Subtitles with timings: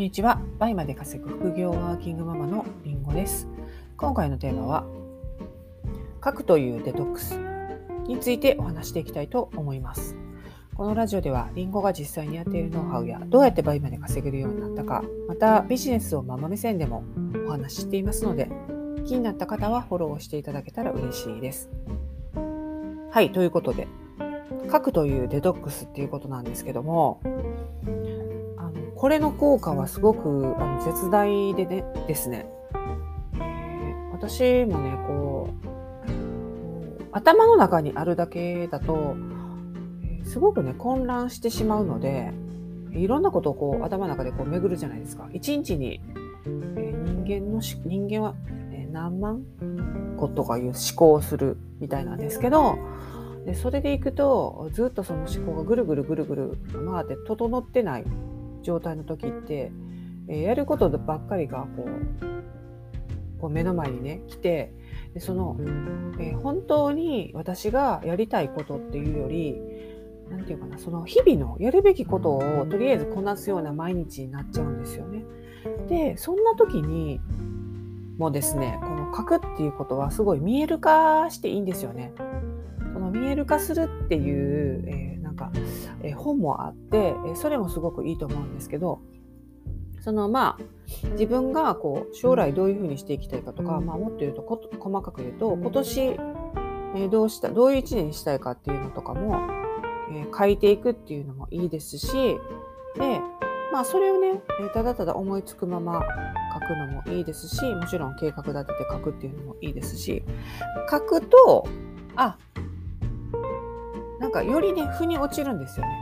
[0.00, 0.40] んにちは。
[0.58, 3.46] 倍まで稼ぐ副業ワーキングママのりんごです。
[3.98, 4.86] 今回のテーマは、
[6.24, 7.38] 書くというデトックス
[8.08, 10.16] についてお話していきたいと思います。
[10.74, 17.04] このラジオでは、りんごが実際にやっているノウハウや、どうやって倍まで稼げるようになったか、またビジネスをママ目線でも
[17.46, 18.50] お話ししていますので、
[19.06, 21.68] 気になった方はフォローしていただけたら嬉しいです。
[23.10, 23.86] はい、ということで、
[24.72, 27.20] 書くというデトックスっていうことなんですけども、
[29.00, 32.44] これの効果はすごくあの絶大でねですね、
[34.12, 35.48] 私もねこ
[36.06, 39.16] う頭の中にあるだけだと、
[40.22, 42.30] すごくね混乱してしまうので
[42.92, 45.30] いろんなことをこう頭の中でこう巡るじゃないですか。
[45.32, 46.02] 一日に、
[46.76, 48.34] え、人間のし人間は、
[48.70, 49.42] え何万
[50.18, 52.76] 個とかいう思考をするみたいなんですけど
[53.46, 58.04] でそれでいくとずっとその思考がぐるぐるぐるぐる回って整ってない。
[58.62, 59.72] 状態の時って、
[60.28, 64.72] えー、やることばっかりがこうこう目の前にね来て
[65.14, 65.56] でその、
[66.18, 69.56] えー、本当に私がやりたいことっていうより
[70.30, 75.24] 何て言うかなその日々のやるべきことをとりあえずこなすような毎日になっちゃうんですよね。
[75.88, 77.20] でそんな時に
[78.16, 82.12] もですねこの書くっていうことはすごい見える化していいんですよね。
[82.92, 85.50] その見える化するっていう、えーか、
[86.02, 89.00] え本もあって、えそれもすごくいいと思うんですけど
[90.00, 96.20] そのまあ自分がこう将来どういうふうにしていきたいかとか、まあ、もっと言うと細かく言うと今年、
[96.96, 99.38] えどうしたどういう一年にしたいかっていうのとかも、
[100.12, 102.38] え書いていくっていうのもいいですし
[102.96, 103.20] で
[103.72, 104.40] まあそれをね
[104.74, 106.02] ただただ思いつくまま
[106.54, 110.24] 書くのもいいですしもちろん計画立てて書くっていうのもいいですし
[110.90, 111.68] 書くと
[112.16, 112.36] あ
[114.30, 115.92] なんかよりね腑に落ちるんですよね。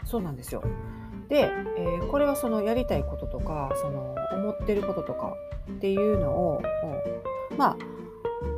[0.00, 0.64] うん、そうなんですよ。
[1.28, 5.34] で、えー、これはそのやりたいこととかその思ってることとか
[5.70, 6.62] っていうのを
[7.56, 7.76] まあ、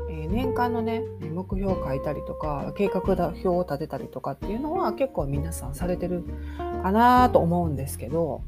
[0.09, 6.25] えー、年間のね目標を書いたりとか計画表を立てたりとかっていうのは結構皆さんされてる
[6.57, 8.43] かなと思うんですけど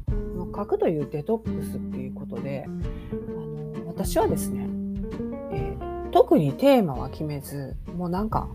[0.55, 4.67] 書くというデトックスっていうことであの私はですね、
[5.51, 8.49] えー、特にテーマは決めずもうなんか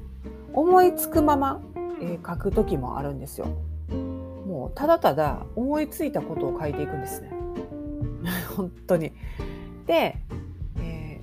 [0.55, 1.61] 思いつくまま、
[2.01, 3.47] えー、書く時もあるんですよ。
[4.47, 7.33] もうただただ思いついたことを書いていくんですね。
[8.57, 9.12] 本当に。
[9.87, 10.19] で、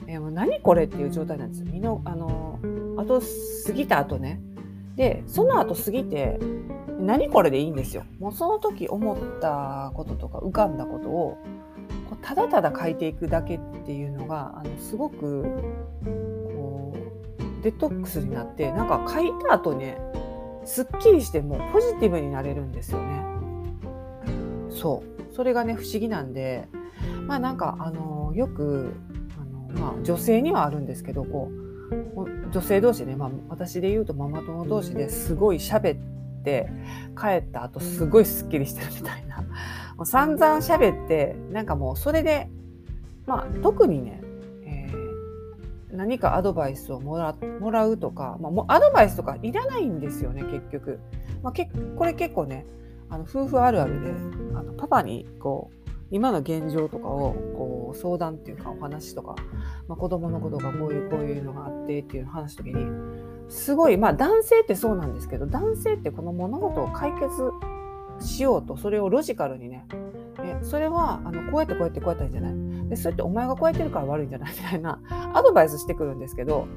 [0.10, 1.68] えー、もう何これっていう状態なんですよ。
[1.72, 2.60] みのあの
[2.98, 3.22] 後
[3.66, 4.42] 過ぎた後ね。
[4.96, 6.40] でその後過ぎて
[7.00, 8.04] 何これでいいんですよ。
[8.20, 11.38] もうその時思ったこととか浮かんだことを
[12.10, 15.46] こうただただ書いていくだけっていうのがあのすごく
[17.62, 19.98] デトックスになってなんか書いた後ね
[20.66, 23.24] すっきりしてもうポジティブになれるんですよね。
[24.70, 26.68] そうそれがね不思議なんで
[27.28, 28.94] まあなんかあのよく
[29.40, 31.60] あの、まあ、女性にはあるんですけどこう
[32.52, 36.70] 女性同士、ね、まあ、私で言うとママ友同士ですごい喋って
[37.20, 39.42] 帰った後すごいすっきりしてるみたいな
[39.96, 42.50] もう散々喋ってなんかもうそれで
[43.26, 44.19] まあ特にね
[45.92, 51.00] 何かアドバイスをもらもらうとか、まあ、もうアドバイスとかいらないんですよね結局、
[51.42, 52.66] まあ、けこれ結構ね
[53.10, 54.12] あの夫婦あるあるで
[54.56, 59.36] あのパパにこう今の現状とかをこう相談っていうかお話とか、
[59.88, 62.86] まあ、子供のことがこういうこういうのがあってっていう話す時に
[63.50, 67.30] すごいまあ男性ってそうなんですけど男性ってこの物事を解決
[68.26, 69.86] しようとそれをロジカルにね
[70.44, 72.54] えそれはあのこうやってこうやってこうやったんじゃない？
[72.90, 74.52] でそれってお前がこうやってるから悪いんじゃない？
[74.52, 75.00] みたいな
[75.34, 76.68] アドバイスしてくるんですけど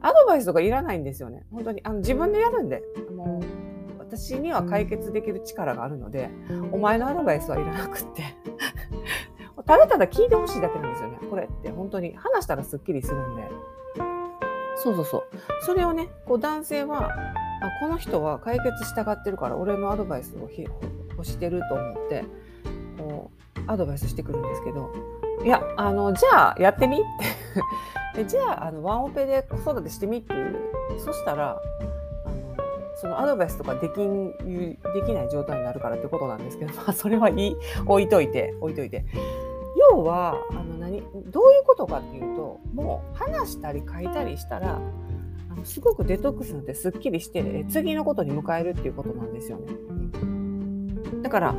[0.00, 1.44] アドバイスとかいらないんですよね。
[1.52, 1.80] 本当に。
[1.84, 2.82] あの自分でやるんで
[3.16, 6.30] もう私には解決できる力があるので
[6.72, 8.24] お前のアドバイスはいらなくって。
[9.66, 11.18] ただただ聞いてほしいだけなんですよね。
[11.28, 11.70] これって。
[11.70, 12.16] 本当に。
[12.16, 13.48] 話したらすっきりするんで。
[14.76, 15.22] そうそうそう。
[15.60, 17.10] それをねこう男性はあ
[17.80, 20.48] この人は解決したがってるから俺のアドバイスを
[21.10, 22.24] 欲してると思って
[22.98, 24.90] こうアドバイスしてくるんですけど
[25.44, 26.98] いやあのじゃあやってみ？
[27.00, 27.02] っ
[28.14, 30.56] てじゃああのワンオペで子育てしてみっていう？
[30.98, 31.60] そしたら
[32.24, 32.64] あの
[32.96, 37.56] そのアドバイスとかできんできない状態になるからってことなんですけど、 まあ、それはいい
[37.86, 39.04] 置いといて置いといて。
[39.92, 49.72] 要はあの何どういうことかっていうともう話したり書いたりしたらあのすごくデトックスなってすっきりして次のことに迎えるっていうことなんですよね。
[51.22, 51.54] だから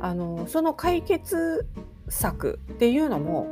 [0.00, 1.66] あのその解決
[2.08, 3.46] 策っていうのも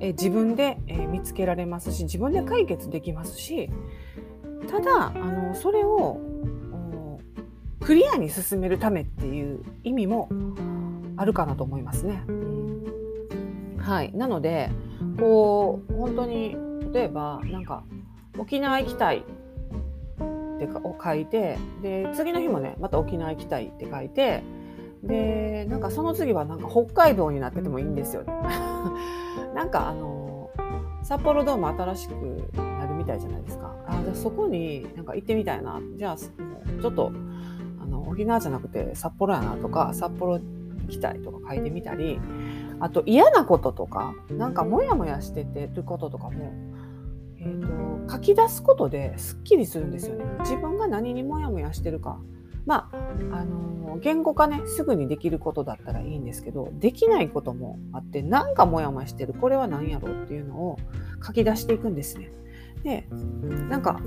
[0.00, 3.70] え自分で、え見つけられますし自分で解決できますし
[4.68, 6.20] ただあのそれを
[7.80, 10.28] クリアに進めるためっていう意味も
[11.16, 12.24] あるかなと思いますね。
[13.78, 14.70] はい、なので
[15.18, 16.56] こう本当に
[16.92, 17.84] 例えばなんか
[18.38, 24.42] 沖縄行きたいってかを書いてで次の日もねまた沖縄行きたいって書いて
[25.06, 28.32] でなんかその次はなんか北海道になっててもいいんですよね。
[29.54, 30.50] なんかあの
[31.02, 32.12] 札幌ドーム新しく
[32.56, 33.74] なるみたいじゃないですか。
[33.86, 37.12] あじゃあそこになんか行ってみたいなじゃあちょっと
[37.82, 42.20] あの沖縄じゃなくて札幌やなとか札幌行きたいとか書いてみたり
[42.80, 46.52] あと嫌なこととかなんかモヤモヤしててることとかも、
[47.38, 50.24] えーと、書き出すことですっきりするんですよね。
[50.40, 52.18] 自分が何にモヤモヤしてるか
[52.66, 52.96] まあ、
[53.36, 60.78] あの、言語化ね、すぐにできることだったらいいんですけど、できないこともあって、なんかモヤモヤしてる、これは何やろうっていうのを
[61.24, 62.32] 書き出していくんですね。
[62.82, 63.06] で、
[63.68, 64.00] なんか、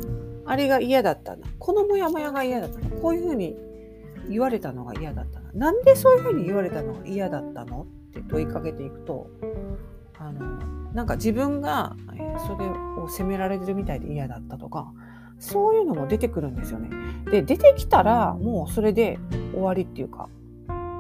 [0.45, 3.56] あれが嫌だったな、このモヤモヤが嫌だったな、こういうふうに
[4.30, 7.83] 言われたのが嫌だったな、なんでそういうふうに言われたのが嫌だったの？
[7.83, 9.30] って問いかけていくと、
[10.18, 10.57] あの、
[10.94, 11.95] なんか自分が、
[12.48, 12.65] それ
[13.01, 14.92] を責められてるみたいで嫌だったとか、
[15.39, 16.89] そういうのも出てくるんですよね。
[17.31, 19.19] で出てきたらもうそれで
[19.51, 20.30] 終わりっていうか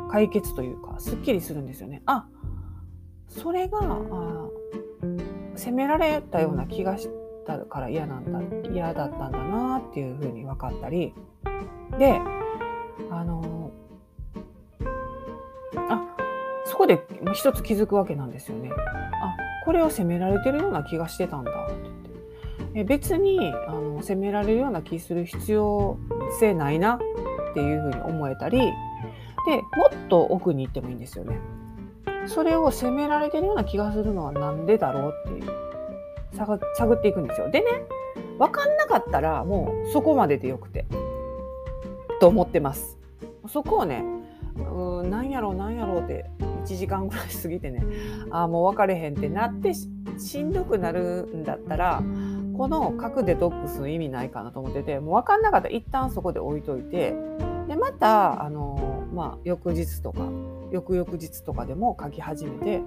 [0.09, 2.01] 解決というかすっきりするんですよね。
[2.05, 2.27] あ
[3.27, 4.47] それがあ
[5.55, 7.09] 責められたような気がし
[7.45, 11.13] たから嫌なんだ嫌だったんだなっていうふうに分かったり
[11.97, 12.19] で
[13.09, 13.71] あの
[15.89, 16.15] あ
[16.65, 17.01] そこで
[17.33, 18.71] 一つ気づくわけなんですよね。
[18.71, 19.35] あ
[19.65, 21.96] これを責められてるような気がしてたんだって
[22.73, 25.97] え別にあの責められるような気する必要
[26.39, 28.71] 性ないなっていうふうに思えたりでも
[29.93, 31.39] っと奥に行ってもいいんですよね。
[32.27, 35.51] それを責められてるような気がするのは何でだろうっていう
[36.33, 37.49] 探探っていくんですよ。
[37.49, 37.65] でね
[38.37, 40.85] 分かんなかったらもうそこまででよくて
[42.19, 42.97] と思ってます。
[43.47, 44.03] そこをね
[44.55, 47.83] うん何やろう何やろうって1時間ぐらい過ぎてね
[48.29, 52.01] ああもう分かれへんってなってしんどくなるんだったら
[52.57, 57.13] この核デトックスの意味ないかなと思っててもう分かんなかったら一旦そこで置いといて
[57.67, 60.27] でまたあの、まあ、翌日とか
[60.71, 62.81] 翌々日とかでも書き始めて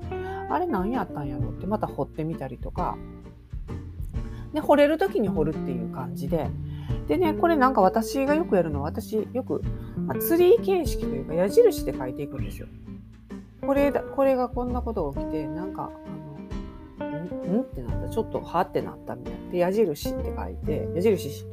[0.51, 2.97] あれ何やったんやろってまた掘ってみたりとか
[4.53, 6.49] で掘れる時に掘るっていう感じで
[7.07, 9.63] でねこれなんか私がよくやるのは私よく、
[9.97, 12.67] まあ、ツリー形式というか矢印で書いていくんですよ。
[13.61, 15.91] これだこれがこんなことが起きてなんか
[17.21, 17.61] ん？
[17.61, 18.09] ってなった。
[18.09, 19.51] ちょっとはってなったみたいな。
[19.53, 21.45] で矢印って書いて矢印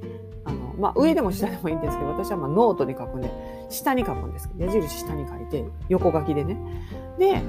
[0.46, 3.32] あの、まあ、上でも下でもいいんですけど私はまノートに書くんで
[3.70, 6.58] 下に書くんですけど矢印下に書いて横書きでね。
[7.18, 7.42] であ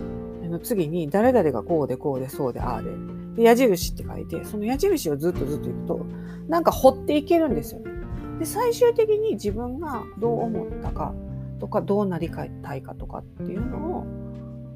[0.48, 2.90] の次に誰々がこうでこうでそうでああで。
[3.36, 6.06] で矢印って書いてその矢印をずっとずっといくと
[6.48, 7.92] なんか掘っていけるんですよね。
[8.40, 11.14] で最終的に自分がどう思ったか
[11.60, 14.06] とかどうなりたいかとかっていうのを、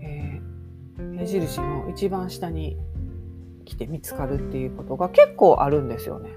[0.00, 2.76] えー、矢印の一番下に
[3.62, 6.30] 来て見つかるっていうことが結構あるんですよね。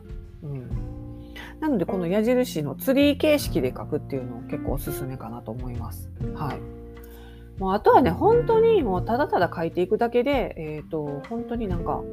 [0.44, 0.70] うん、
[1.60, 6.10] なのでこの矢印のツリー形式で書くっていうのを結構おすすめかなと思います。
[6.36, 6.86] はい。
[7.60, 12.04] もうあとはね、本当にもうただただ書いていくだけで、えっ、ー、と、本当になんか、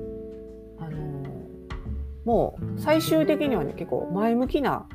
[0.78, 1.28] あのー、
[2.24, 4.86] もう最終的にはね、結構前向きな、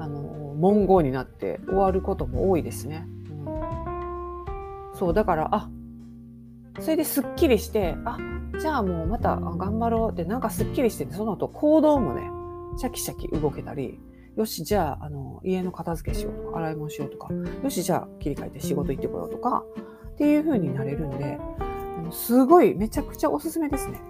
[0.00, 3.06] あのー、文言になって終わることも多いですね。
[3.28, 5.70] うん、そう、だから、あ、
[6.80, 8.18] それですっきりして、あ、
[8.60, 12.30] じゃあもうまた頑張ろうってなんかすっきりしてて、その後行動もね、
[12.78, 14.00] シャキシャキ動けたり、
[14.36, 17.32] よし、じゃあ、あの、家の片付けしようとか、洗い物しようとか、
[17.62, 19.64] よし、じゃあ切り替えて仕事行ってこようとか、
[20.08, 21.38] っていう風になれるんで、
[22.10, 24.00] すごいめちゃくちゃおすすめですね。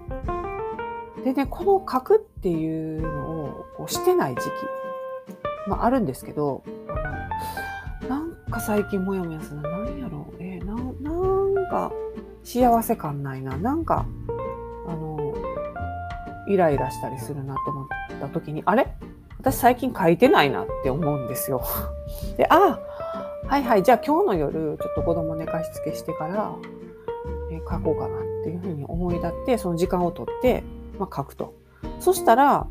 [1.23, 4.49] でね、この書くっていうのをこうしてない時期、
[5.67, 6.63] まああるんですけど、
[8.07, 9.69] なんか最近もやもやするな。
[9.69, 11.91] 何やろうえー、な、なんか
[12.43, 13.57] 幸せ感ないな。
[13.57, 14.05] なんか、
[16.47, 17.87] イライラしたりするなと思っ
[18.21, 18.87] た時に、あれ？
[19.39, 21.63] 私最近書いてないなって思うんですよ。
[22.37, 22.79] で、あ
[23.43, 26.51] あ、はいはい、じゃあ今日の夜、ちょっと子供寝かしつけしてから、
[27.51, 30.63] え書こうかなっていうふうに思い立って、その時間をとって、
[30.97, 31.53] まあ、書くと。
[31.99, 32.65] そしたら、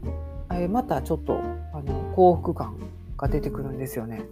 [0.52, 1.38] えまたちょっと、
[1.72, 2.76] あの、幸福感
[3.16, 4.24] が出てくるんですよね。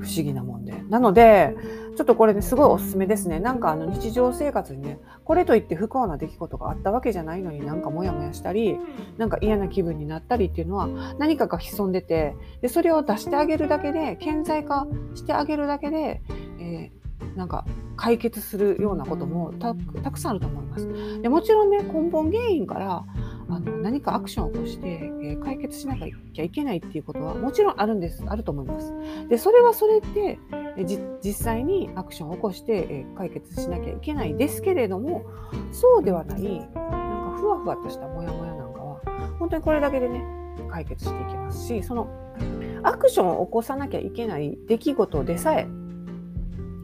[0.00, 0.74] 不思議なもんで。
[0.88, 1.56] なので、
[1.96, 3.38] ちょっとこれね、すごいおすすめですね。
[3.38, 8.78] なんかあの日常生活にね、これといって不幸な出来事があったわけじゃないのになんかモヤモヤしたり、
[9.18, 16.22] なんか嫌な気分になったりっていうのは何かが潜んでて、でそれを出してあげるだけで、顕在化してあげるだけで、
[16.58, 19.74] えー、なんか解決するようなこともた
[20.10, 21.20] くさんあると思います。
[21.22, 23.04] でもちろんね、根本原因から
[23.52, 28.92] あの何かアクションを起こして、えー、解決しなきゃいけないっていうことはもちろんあるんですあると思います。
[29.28, 30.38] でそれはそれで、
[30.78, 30.84] え、
[31.22, 35.26] 実際にアクションを起こして、えー、解決しなきゃいけないですけれども
[35.70, 39.00] そうではないなんかふわふわとしたモヤモヤなんかは
[39.38, 40.24] 本当にこれだけでね
[40.70, 42.08] 解決していきますしその
[42.82, 45.68] アクションを起こさなきゃいけない出来事でさえ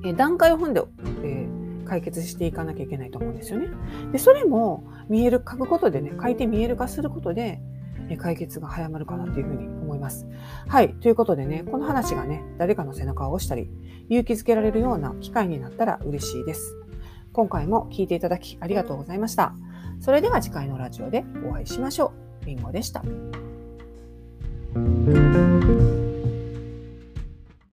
[0.05, 0.83] え段階を踏んで、
[1.25, 1.58] えー、
[1.88, 3.68] 解決していかなきゃいけないと思うんですよね。
[4.12, 7.61] でそれも見える書くことでね書いて見える化することで
[8.16, 10.26] 解決が早まるかなというふうに思います。
[10.66, 10.95] はい。
[10.95, 13.71] ということでね、この話がね、誰かの背中を押したり、
[14.09, 16.75] 勇気づけられるような機会になったら嬉しいです。
[17.33, 19.54] 今回も聞いていただきありがとうございました。
[20.00, 22.47] それでは次回のラジオでお会いしましょう。
[22.47, 23.02] りんごでした。